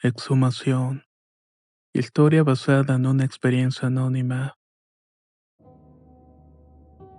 [0.00, 1.02] Exhumación.
[1.92, 4.54] Historia basada en una experiencia anónima.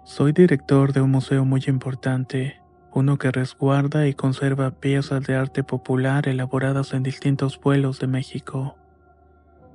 [0.06, 2.62] Soy director de un museo muy importante,
[2.94, 8.78] uno que resguarda y conserva piezas de arte popular elaboradas en distintos pueblos de México.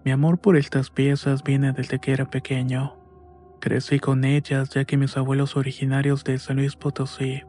[0.02, 2.96] Mi amor por estas piezas viene desde que era pequeño.
[3.60, 7.42] Crecí con ellas ya que mis abuelos originarios de San Luis Potosí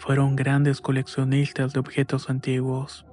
[0.00, 3.07] fueron grandes coleccionistas de objetos antiguos.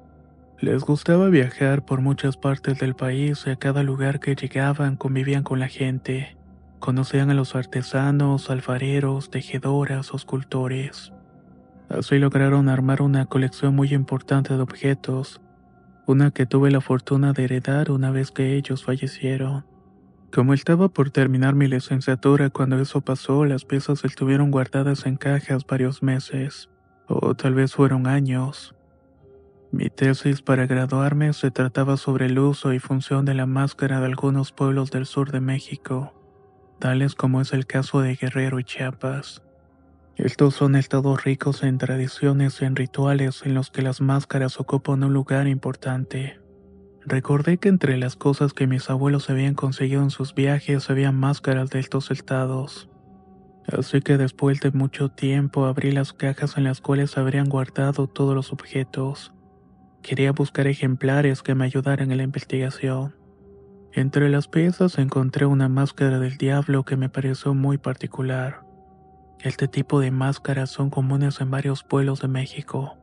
[0.60, 5.44] Les gustaba viajar por muchas partes del país y a cada lugar que llegaban convivían
[5.44, 6.38] con la gente.
[6.80, 11.12] Conocían a los artesanos, alfareros, tejedoras o escultores.
[11.90, 15.42] Así lograron armar una colección muy importante de objetos,
[16.08, 19.66] una que tuve la fortuna de heredar una vez que ellos fallecieron.
[20.32, 25.66] Como estaba por terminar mi licenciatura cuando eso pasó, las piezas estuvieron guardadas en cajas
[25.66, 26.70] varios meses,
[27.08, 28.76] o tal vez fueron años.
[29.76, 34.06] Mi tesis para graduarme se trataba sobre el uso y función de la máscara de
[34.06, 36.14] algunos pueblos del sur de México,
[36.80, 39.44] tales como es el caso de Guerrero y Chiapas.
[40.16, 45.04] Estos son estados ricos en tradiciones y en rituales en los que las máscaras ocupan
[45.04, 46.40] un lugar importante.
[47.06, 51.70] Recordé que entre las cosas que mis abuelos habían conseguido en sus viajes había máscaras
[51.70, 52.90] de estos estados.
[53.68, 58.34] Así que después de mucho tiempo abrí las cajas en las cuales habrían guardado todos
[58.34, 59.35] los objetos.
[60.06, 63.16] Quería buscar ejemplares que me ayudaran en la investigación.
[63.92, 68.62] Entre las piezas encontré una máscara del diablo que me pareció muy particular.
[69.40, 73.00] Este tipo de máscaras son comunes en varios pueblos de México.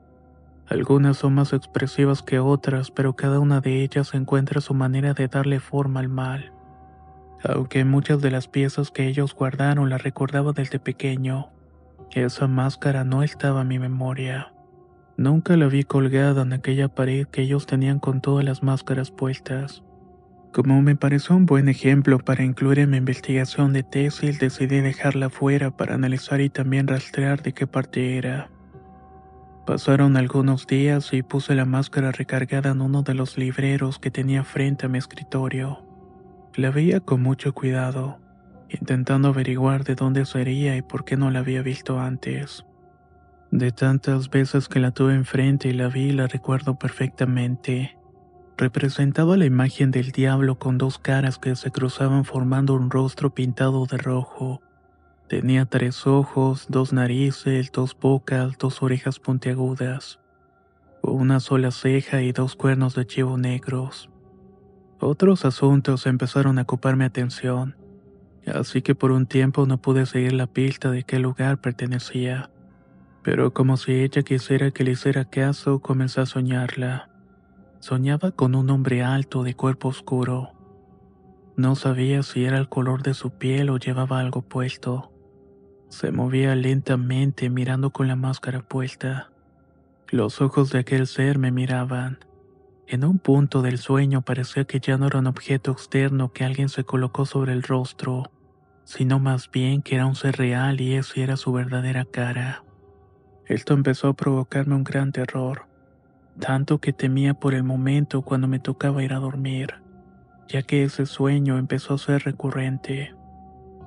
[0.69, 5.27] Algunas son más expresivas que otras, pero cada una de ellas encuentra su manera de
[5.27, 6.53] darle forma al mal.
[7.43, 11.51] Aunque muchas de las piezas que ellos guardaron las recordaba desde pequeño,
[12.13, 14.52] esa máscara no estaba en mi memoria.
[15.17, 19.83] Nunca la vi colgada en aquella pared que ellos tenían con todas las máscaras puestas.
[20.53, 25.31] Como me pareció un buen ejemplo para incluir en mi investigación de tesis, decidí dejarla
[25.31, 28.51] fuera para analizar y también rastrear de qué parte era.
[29.67, 34.45] Pasaron algunos días y puse la máscara recargada en uno de los libreros que tenía
[34.45, 35.85] frente a mi escritorio.
[36.55, 38.19] La veía con mucho cuidado,
[38.69, 42.67] intentando averiguar de dónde sería y por qué no la había visto antes.
[43.53, 47.97] De tantas veces que la tuve enfrente y la vi, la recuerdo perfectamente
[48.57, 53.87] representaba la imagen del diablo con dos caras que se cruzaban formando un rostro pintado
[53.87, 54.61] de rojo.
[55.29, 60.21] Tenía tres ojos, dos narices, dos bocas, dos orejas puntiagudas,
[61.03, 64.11] una sola ceja y dos cuernos de chivo negros.
[65.01, 67.77] Otros asuntos empezaron a ocupar mi atención,
[68.47, 72.51] así que por un tiempo no pude seguir la pista de qué lugar pertenecía.
[73.23, 77.09] Pero como si ella quisiera que le hiciera caso, comencé a soñarla.
[77.79, 80.53] Soñaba con un hombre alto de cuerpo oscuro.
[81.57, 85.13] No sabía si era el color de su piel o llevaba algo puesto.
[85.89, 89.31] Se movía lentamente mirando con la máscara puesta.
[90.09, 92.19] Los ojos de aquel ser me miraban.
[92.87, 96.69] En un punto del sueño parecía que ya no era un objeto externo que alguien
[96.69, 98.31] se colocó sobre el rostro,
[98.85, 102.65] sino más bien que era un ser real y esa era su verdadera cara.
[103.47, 105.73] Esto empezó a provocarme un gran terror
[106.39, 109.75] tanto que temía por el momento cuando me tocaba ir a dormir,
[110.49, 113.15] ya que ese sueño empezó a ser recurrente.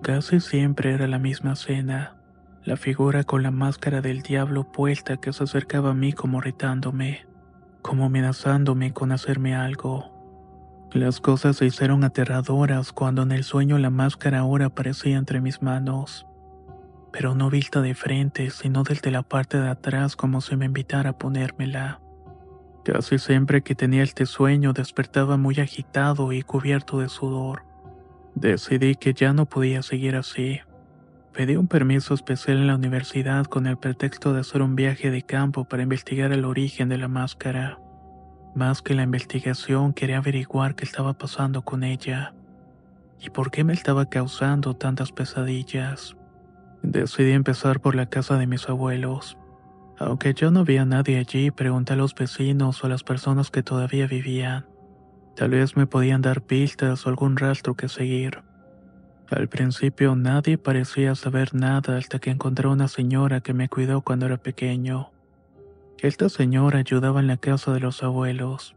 [0.01, 2.15] Casi siempre era la misma escena,
[2.63, 7.25] la figura con la máscara del diablo puesta que se acercaba a mí como retándome,
[7.81, 10.11] como amenazándome con hacerme algo.
[10.91, 15.61] Las cosas se hicieron aterradoras cuando en el sueño la máscara ahora aparecía entre mis
[15.61, 16.25] manos,
[17.17, 21.11] pero no vista de frente, sino desde la parte de atrás como si me invitara
[21.11, 22.01] a ponérmela.
[22.83, 27.63] Casi siempre que tenía este sueño despertaba muy agitado y cubierto de sudor.
[28.35, 30.59] Decidí que ya no podía seguir así.
[31.31, 35.21] Pedí un permiso especial en la universidad con el pretexto de hacer un viaje de
[35.21, 37.79] campo para investigar el origen de la máscara.
[38.55, 42.33] Más que la investigación quería averiguar qué estaba pasando con ella
[43.21, 46.17] y por qué me estaba causando tantas pesadillas.
[46.87, 49.39] Decidí empezar por la casa de mis abuelos.
[49.97, 53.49] Aunque yo no vi a nadie allí, pregunté a los vecinos o a las personas
[53.49, 54.67] que todavía vivían.
[55.35, 58.43] Tal vez me podían dar pistas o algún rastro que seguir.
[59.31, 64.27] Al principio nadie parecía saber nada hasta que encontré una señora que me cuidó cuando
[64.27, 65.09] era pequeño.
[65.97, 68.75] Esta señora ayudaba en la casa de los abuelos,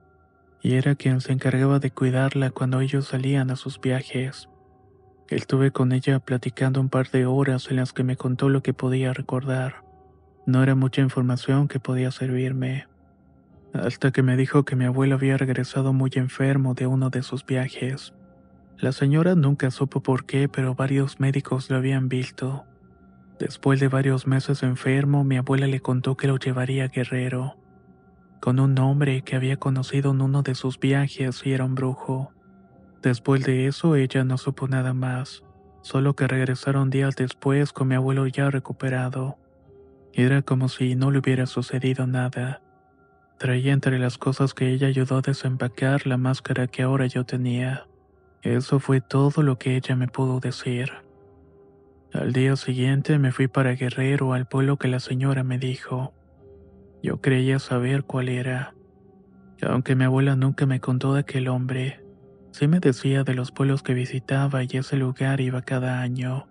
[0.62, 4.48] y era quien se encargaba de cuidarla cuando ellos salían a sus viajes.
[5.28, 8.72] Estuve con ella platicando un par de horas en las que me contó lo que
[8.72, 9.84] podía recordar.
[10.46, 12.86] No era mucha información que podía servirme,
[13.74, 17.44] hasta que me dijo que mi abuelo había regresado muy enfermo de uno de sus
[17.44, 18.14] viajes.
[18.78, 22.64] La señora nunca supo por qué, pero varios médicos lo habían visto.
[23.38, 27.56] Después de varios meses enfermo, mi abuela le contó que lo llevaría a Guerrero,
[28.40, 32.32] con un hombre que había conocido en uno de sus viajes y era un brujo.
[33.02, 35.44] Después de eso, ella no supo nada más,
[35.82, 39.38] solo que regresaron días después con mi abuelo ya recuperado.
[40.12, 42.60] Era como si no le hubiera sucedido nada.
[43.38, 47.86] Traía entre las cosas que ella ayudó a desempacar la máscara que ahora yo tenía.
[48.42, 50.90] Eso fue todo lo que ella me pudo decir.
[52.12, 56.14] Al día siguiente me fui para Guerrero al pueblo que la señora me dijo.
[57.02, 58.74] Yo creía saber cuál era.
[59.62, 62.00] Aunque mi abuela nunca me contó de aquel hombre,
[62.58, 66.48] sí me decía de los pueblos que visitaba y ese lugar iba cada año.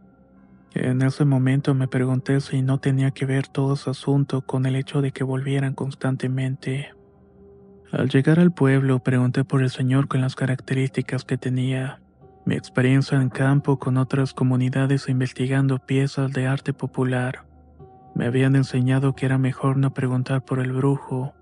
[0.74, 4.78] En ese momento me pregunté si no tenía que ver todo ese asunto con el
[4.78, 6.94] hecho de que volvieran constantemente.
[7.92, 12.00] Al llegar al pueblo pregunté por el señor con las características que tenía.
[12.46, 17.44] Mi experiencia en campo con otras comunidades investigando piezas de arte popular.
[18.16, 21.34] Me habían enseñado que era mejor no preguntar por el brujo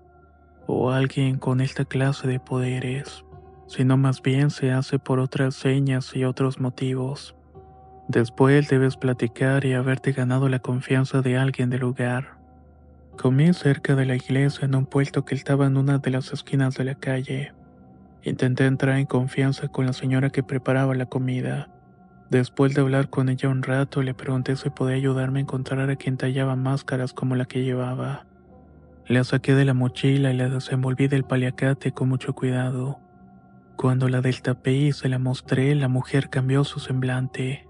[0.66, 3.24] o alguien con esta clase de poderes,
[3.66, 7.36] sino más bien se hace por otras señas y otros motivos.
[8.08, 12.38] Después debes platicar y haberte ganado la confianza de alguien del lugar.
[13.18, 16.76] Comí cerca de la iglesia en un puesto que estaba en una de las esquinas
[16.76, 17.52] de la calle.
[18.22, 21.68] Intenté entrar en confianza con la señora que preparaba la comida.
[22.30, 25.96] Después de hablar con ella un rato, le pregunté si podía ayudarme a encontrar a
[25.96, 28.26] quien tallaba máscaras como la que llevaba.
[29.06, 32.98] La saqué de la mochila y la desenvolví del paliacate con mucho cuidado.
[33.76, 37.68] Cuando la destapé y se la mostré, la mujer cambió su semblante.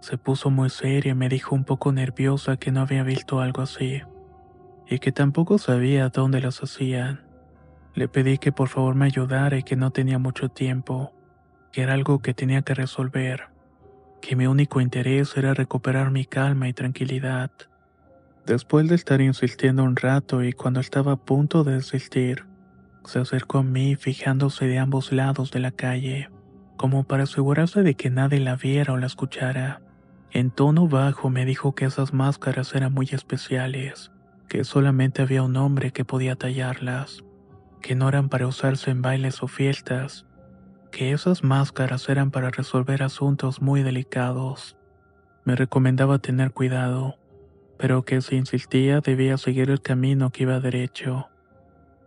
[0.00, 3.62] Se puso muy seria y me dijo un poco nerviosa que no había visto algo
[3.62, 4.02] así
[4.88, 7.20] y que tampoco sabía dónde las hacían.
[7.94, 11.12] Le pedí que por favor me ayudara y que no tenía mucho tiempo,
[11.72, 13.48] que era algo que tenía que resolver,
[14.20, 17.50] que mi único interés era recuperar mi calma y tranquilidad.
[18.46, 22.47] Después de estar insistiendo un rato y cuando estaba a punto de desistir,
[23.04, 26.30] se acercó a mí fijándose de ambos lados de la calle,
[26.76, 29.82] como para asegurarse de que nadie la viera o la escuchara.
[30.30, 34.12] En tono bajo me dijo que esas máscaras eran muy especiales,
[34.48, 37.24] que solamente había un hombre que podía tallarlas,
[37.80, 40.26] que no eran para usarse en bailes o fiestas,
[40.90, 44.76] que esas máscaras eran para resolver asuntos muy delicados.
[45.44, 47.18] Me recomendaba tener cuidado,
[47.78, 51.28] pero que si insistía debía seguir el camino que iba derecho.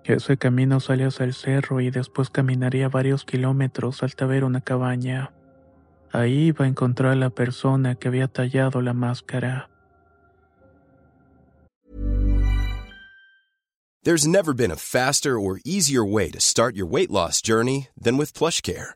[0.03, 5.31] Ese camino salía hacia el cerro y después caminaría varios kilómetros hasta ver una cabaña.
[6.11, 9.69] Ahí iba a encontrar a la persona que había tallado la máscara.
[14.03, 18.17] There's never been a faster or easier way to start your weight loss journey than
[18.17, 18.95] with PlushCare.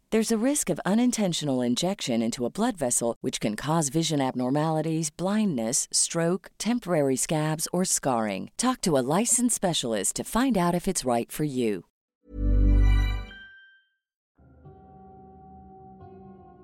[0.11, 5.09] There's a risk of unintentional injection into a blood vessel, which can cause vision abnormalities,
[5.09, 8.49] blindness, stroke, temporary scabs, or scarring.
[8.57, 11.85] Talk to a licensed specialist to find out if it's right for you.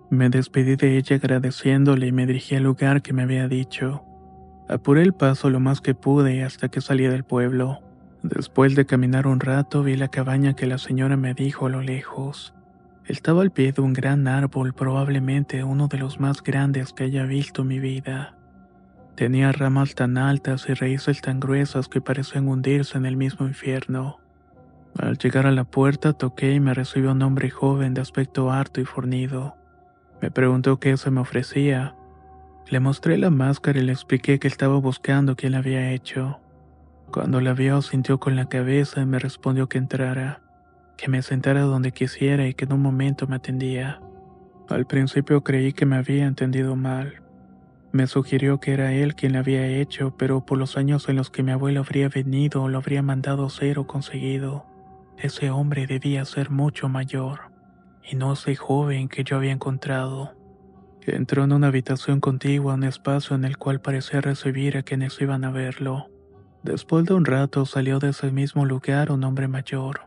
[0.09, 4.03] Me despedí de ella agradeciéndole y me dirigí al lugar que me había dicho.
[4.67, 7.79] Apuré el paso lo más que pude hasta que salí del pueblo.
[8.23, 11.81] Después de caminar un rato vi la cabaña que la señora me dijo a lo
[11.81, 12.53] lejos.
[13.07, 17.23] Estaba al pie de un gran árbol, probablemente uno de los más grandes que haya
[17.23, 18.35] visto en mi vida.
[19.15, 24.19] Tenía ramas tan altas y raíces tan gruesas que parecían hundirse en el mismo infierno.
[24.99, 28.81] Al llegar a la puerta toqué y me recibió un hombre joven de aspecto harto
[28.81, 29.55] y fornido.
[30.21, 31.95] Me preguntó qué se me ofrecía.
[32.67, 36.41] Le mostré la máscara y le expliqué que estaba buscando quién la había hecho.
[37.09, 40.41] Cuando la vio sintió con la cabeza y me respondió que entrara
[40.97, 44.01] que me sentara donde quisiera y que en un momento me atendía.
[44.69, 47.21] Al principio creí que me había entendido mal.
[47.93, 51.29] Me sugirió que era él quien la había hecho, pero por los años en los
[51.29, 54.65] que mi abuelo habría venido lo habría mandado hacer o conseguido,
[55.17, 57.51] ese hombre debía ser mucho mayor,
[58.03, 60.35] y no ese joven que yo había encontrado.
[61.07, 65.45] Entró en una habitación contigua, un espacio en el cual parecía recibir a quienes iban
[65.45, 66.07] a verlo.
[66.63, 70.01] Después de un rato salió de ese mismo lugar un hombre mayor.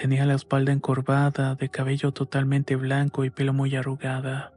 [0.00, 4.52] Tenía la espalda encorvada, de cabello totalmente blanco y pelo muy arrugada.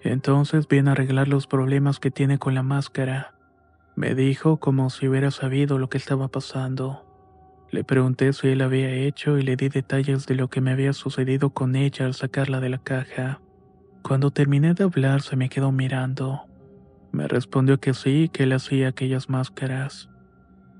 [0.00, 3.34] Entonces viene a arreglar los problemas que tiene con la máscara.
[3.94, 7.04] Me dijo como si hubiera sabido lo que estaba pasando.
[7.70, 10.94] Le pregunté si él había hecho y le di detalles de lo que me había
[10.94, 13.42] sucedido con ella al sacarla de la caja.
[14.00, 16.46] Cuando terminé de hablar se me quedó mirando.
[17.12, 20.08] Me respondió que sí, que él hacía aquellas máscaras.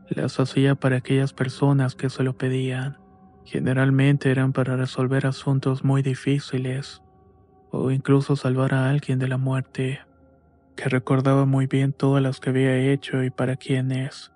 [0.09, 2.97] Las hacía para aquellas personas que se lo pedían.
[3.51, 7.01] Generalmente eran para resolver asuntos muy difíciles
[7.71, 10.01] o incluso salvar a alguien de la muerte,
[10.77, 14.33] que recordaba muy bien todas las que había hecho y para quiénes.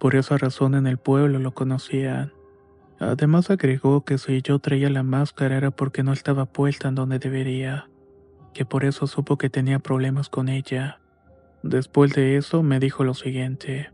[0.00, 2.32] Por esa razón en el pueblo lo conocían.
[2.98, 7.18] Además agregó que si yo traía la máscara era porque no estaba puesta en donde
[7.18, 7.90] debería,
[8.54, 10.98] que por eso supo que tenía problemas con ella.
[11.62, 13.90] Después de eso me dijo lo siguiente.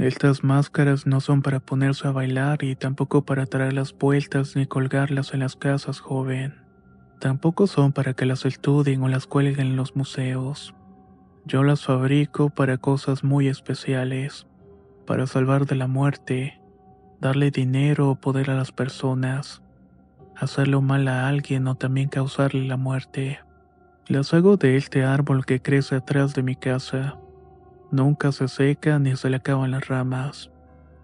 [0.00, 4.64] Estas máscaras no son para ponerse a bailar y tampoco para traer las vueltas ni
[4.64, 6.54] colgarlas en las casas, joven.
[7.18, 10.74] Tampoco son para que las estudien o las cuelguen en los museos.
[11.44, 14.46] Yo las fabrico para cosas muy especiales,
[15.06, 16.58] para salvar de la muerte,
[17.20, 19.62] darle dinero o poder a las personas,
[20.34, 23.40] hacerlo mal a alguien o también causarle la muerte.
[24.08, 27.18] Las hago de este árbol que crece atrás de mi casa
[27.90, 30.50] Nunca se seca ni se le acaban las ramas.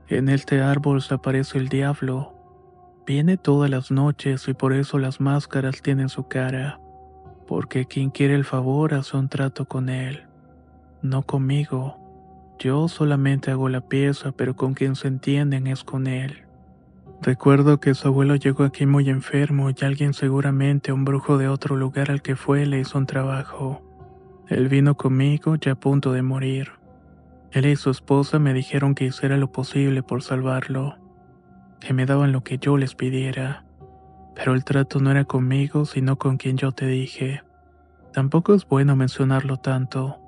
[0.09, 2.33] En este árbol se aparece el diablo.
[3.07, 6.81] Viene todas las noches y por eso las máscaras tienen su cara.
[7.47, 10.27] Porque quien quiere el favor hace un trato con él.
[11.03, 11.99] No conmigo.
[12.59, 16.47] Yo solamente hago la pieza, pero con quien se entienden es con él.
[17.23, 21.77] Recuerdo que su abuelo llegó aquí muy enfermo y alguien seguramente un brujo de otro
[21.77, 23.86] lugar al que fue le hizo un trabajo.
[24.49, 26.71] Él vino conmigo ya a punto de morir.
[27.51, 30.97] Él y su esposa me dijeron que hiciera lo posible por salvarlo,
[31.81, 33.65] que me daban lo que yo les pidiera.
[34.35, 37.43] Pero el trato no era conmigo, sino con quien yo te dije.
[38.13, 40.19] Tampoco es bueno mencionarlo tanto.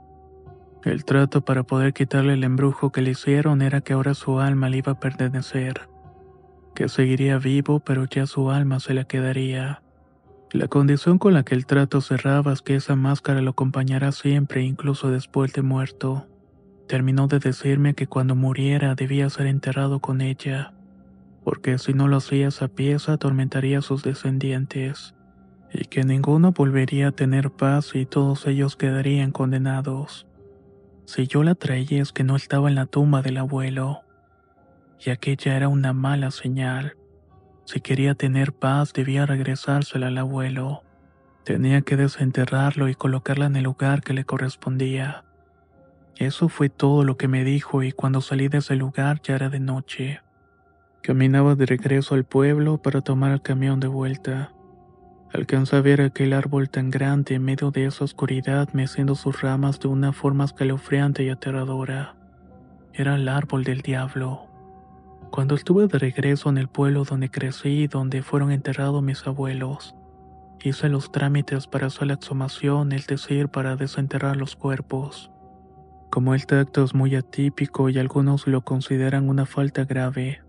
[0.85, 4.69] El trato para poder quitarle el embrujo que le hicieron era que ahora su alma
[4.69, 5.89] le iba a pertenecer,
[6.75, 9.83] que seguiría vivo pero ya su alma se la quedaría.
[10.53, 14.63] La condición con la que el trato cerraba es que esa máscara lo acompañará siempre,
[14.63, 16.27] incluso después de muerto.
[16.87, 20.73] Terminó de decirme que cuando muriera debía ser enterrado con ella,
[21.45, 25.15] porque si no lo hacía esa pieza atormentaría a sus descendientes,
[25.71, 30.27] y que ninguno volvería a tener paz y todos ellos quedarían condenados.
[31.05, 34.01] Si yo la traía es que no estaba en la tumba del abuelo,
[35.05, 36.97] y aquella era una mala señal.
[37.69, 40.85] Si quería tener paz debía regresársela al abuelo.
[41.45, 45.27] Tenía que desenterrarlo y colocarla en el lugar que le correspondía.
[46.17, 49.51] Eso fue todo lo que me dijo y cuando salí de ese lugar ya era
[49.51, 50.23] de noche.
[51.03, 54.51] Caminaba de regreso al pueblo para tomar el camión de vuelta.
[55.35, 59.79] Alcanzé a ver aquel árbol tan grande en medio de esa oscuridad meciendo sus ramas
[59.79, 62.17] de una forma escalofriante y aterradora.
[62.95, 64.48] Era el árbol del diablo.
[65.31, 69.95] Cuando estuve de regreso en el pueblo donde crecí y donde fueron enterrados mis abuelos,
[70.63, 75.31] hice los trámites para hacer la exhumación, es decir, para desenterrar los cuerpos.
[76.11, 80.43] Como el tacto es muy atípico y algunos lo consideran una falta grave,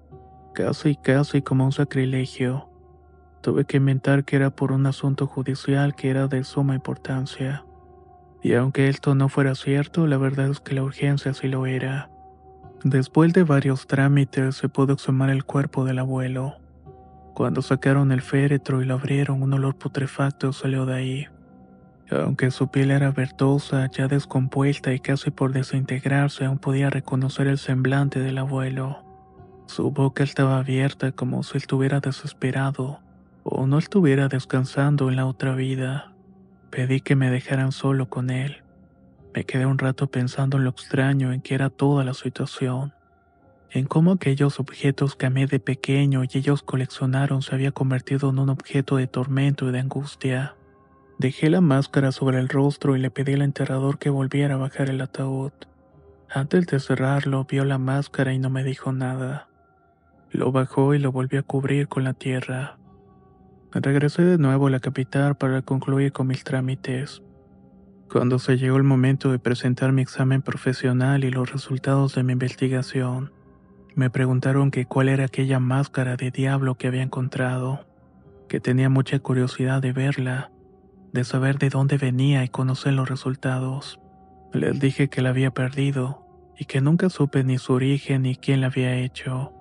[0.53, 2.69] casi casi como un sacrilegio.
[3.41, 7.65] Tuve que inventar que era por un asunto judicial que era de suma importancia.
[8.41, 12.09] Y aunque esto no fuera cierto, la verdad es que la urgencia sí lo era.
[12.83, 16.55] Después de varios trámites se pudo exhumar el cuerpo del abuelo.
[17.33, 21.27] Cuando sacaron el féretro y lo abrieron, un olor putrefacto salió de ahí.
[22.09, 27.57] Aunque su piel era verdosa, ya descompuesta y casi por desintegrarse, aún podía reconocer el
[27.57, 29.03] semblante del abuelo.
[29.67, 32.99] Su boca estaba abierta como si estuviera desesperado
[33.43, 36.13] o no estuviera descansando en la otra vida.
[36.69, 38.63] Pedí que me dejaran solo con él.
[39.33, 42.93] Me quedé un rato pensando en lo extraño en que era toda la situación,
[43.71, 48.39] en cómo aquellos objetos que amé de pequeño y ellos coleccionaron se había convertido en
[48.39, 50.55] un objeto de tormento y de angustia.
[51.19, 54.89] Dejé la máscara sobre el rostro y le pedí al enterrador que volviera a bajar
[54.89, 55.51] el ataúd.
[56.31, 59.49] Antes de cerrarlo, vio la máscara y no me dijo nada.
[60.31, 62.77] Lo bajó y lo volvió a cubrir con la tierra.
[63.71, 67.21] Regresé de nuevo a la capital para concluir con mis trámites.
[68.11, 72.33] Cuando se llegó el momento de presentar mi examen profesional y los resultados de mi
[72.33, 73.31] investigación,
[73.93, 77.85] me preguntaron que cuál era aquella máscara de diablo que había encontrado,
[78.47, 80.51] que tenía mucha curiosidad de verla,
[81.13, 83.99] de saber de dónde venía y conocer los resultados.
[84.53, 86.25] Les dije que la había perdido
[86.57, 89.53] y que nunca supe ni su origen ni quién la había hecho.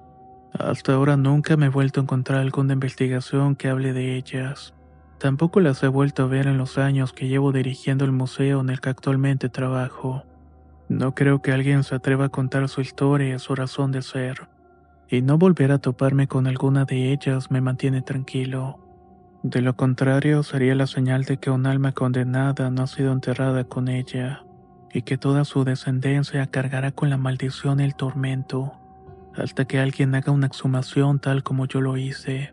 [0.55, 4.73] Hasta ahora nunca me he vuelto a encontrar alguna investigación que hable de ellas.
[5.19, 8.71] Tampoco las he vuelto a ver en los años que llevo dirigiendo el museo en
[8.71, 10.25] el que actualmente trabajo.
[10.89, 14.49] No creo que alguien se atreva a contar su historia y su razón de ser.
[15.09, 18.79] Y no volver a toparme con alguna de ellas me mantiene tranquilo.
[19.43, 23.65] De lo contrario, sería la señal de que un alma condenada no ha sido enterrada
[23.65, 24.45] con ella,
[24.93, 28.79] y que toda su descendencia cargará con la maldición y el tormento
[29.39, 32.53] hasta que alguien haga una exhumación tal como yo lo hice.